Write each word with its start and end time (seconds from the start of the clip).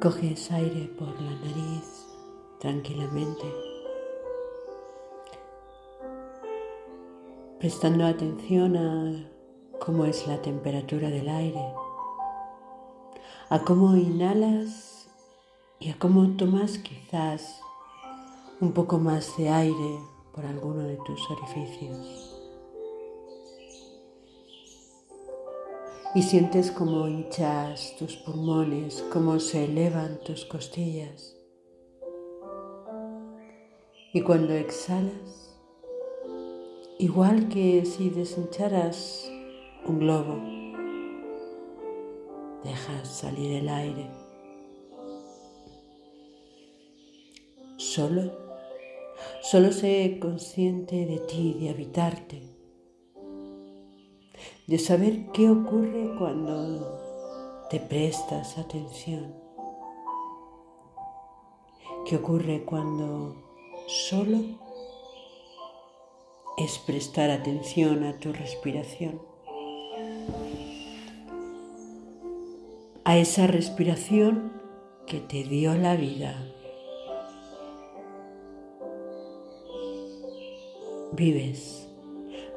Coges 0.00 0.50
aire 0.50 0.88
por 0.98 1.08
la 1.20 1.30
nariz 1.30 2.06
tranquilamente, 2.58 3.44
prestando 7.58 8.06
atención 8.06 8.78
a 8.78 9.28
cómo 9.78 10.06
es 10.06 10.26
la 10.26 10.40
temperatura 10.40 11.10
del 11.10 11.28
aire, 11.28 11.62
a 13.50 13.58
cómo 13.58 13.94
inhalas 13.94 15.10
y 15.78 15.90
a 15.90 15.98
cómo 15.98 16.34
tomas 16.38 16.78
quizás 16.78 17.60
un 18.58 18.72
poco 18.72 18.96
más 18.98 19.36
de 19.36 19.50
aire 19.50 19.98
por 20.32 20.46
alguno 20.46 20.84
de 20.84 20.96
tus 21.04 21.30
orificios. 21.30 22.29
Y 26.12 26.22
sientes 26.22 26.72
como 26.72 27.06
hinchas 27.06 27.94
tus 27.96 28.16
pulmones, 28.16 29.04
cómo 29.12 29.38
se 29.38 29.66
elevan 29.66 30.18
tus 30.24 30.44
costillas. 30.44 31.36
Y 34.12 34.20
cuando 34.22 34.52
exhalas, 34.54 35.56
igual 36.98 37.48
que 37.48 37.84
si 37.84 38.10
deshincharas 38.10 39.30
un 39.86 40.00
globo, 40.00 40.36
dejas 42.64 43.06
salir 43.06 43.52
el 43.52 43.68
aire. 43.68 44.10
Solo, 47.76 48.32
solo 49.42 49.70
sé 49.70 50.18
consciente 50.20 51.06
de 51.06 51.20
ti, 51.20 51.56
de 51.60 51.70
habitarte 51.70 52.49
de 54.70 54.78
saber 54.78 55.26
qué 55.32 55.50
ocurre 55.50 56.14
cuando 56.16 57.66
te 57.70 57.80
prestas 57.80 58.56
atención, 58.56 59.34
qué 62.06 62.14
ocurre 62.14 62.62
cuando 62.64 63.34
solo 63.88 64.38
es 66.56 66.78
prestar 66.78 67.30
atención 67.30 68.04
a 68.04 68.16
tu 68.20 68.32
respiración, 68.32 69.20
a 73.04 73.18
esa 73.18 73.48
respiración 73.48 74.52
que 75.04 75.18
te 75.18 75.42
dio 75.42 75.74
la 75.74 75.96
vida. 75.96 76.46
Vives 81.10 81.89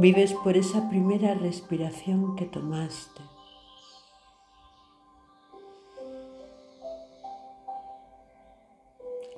Vives 0.00 0.32
por 0.32 0.56
esa 0.56 0.88
primera 0.88 1.34
respiración 1.34 2.36
que 2.36 2.44
tomaste. 2.44 3.20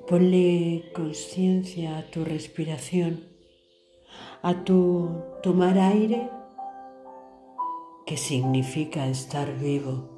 Ponle 0.06 0.92
conciencia 0.94 1.96
a 1.96 2.02
tu 2.10 2.26
respiración, 2.26 3.24
a 4.42 4.52
tu 4.62 5.22
tomar 5.42 5.78
aire, 5.78 6.28
que 8.04 8.18
significa 8.18 9.06
estar 9.06 9.56
vivo. 9.56 10.10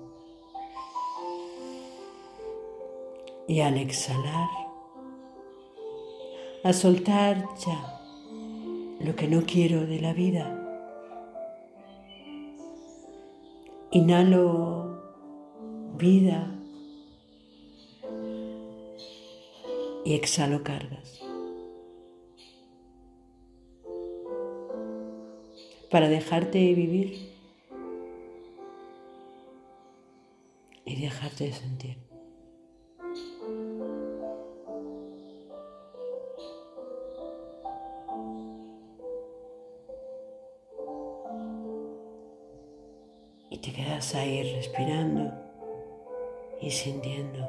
Y 3.46 3.60
al 3.60 3.76
exhalar, 3.76 4.50
a 6.64 6.72
soltar 6.72 7.46
ya 7.64 8.01
lo 9.04 9.16
que 9.16 9.26
no 9.26 9.42
quiero 9.44 9.86
de 9.86 10.00
la 10.00 10.12
vida. 10.12 10.58
Inhalo 13.90 15.02
vida 15.98 16.50
y 20.04 20.14
exhalo 20.14 20.62
cargas. 20.62 21.20
Para 25.90 26.08
dejarte 26.08 26.58
vivir 26.74 27.32
y 30.84 31.00
dejarte 31.00 31.52
sentir. 31.52 32.11
Y 43.52 43.58
te 43.58 43.70
quedas 43.70 44.14
ahí 44.14 44.54
respirando 44.54 45.30
y 46.62 46.70
sintiendo. 46.70 47.46